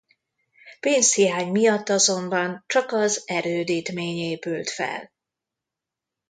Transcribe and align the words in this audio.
Pénzhiány 0.79 1.51
miatt 1.51 1.89
azonban 1.89 2.63
csak 2.67 2.91
az 2.91 3.23
erődítmény 3.25 4.17
épült 4.17 4.69
fel. 4.69 5.11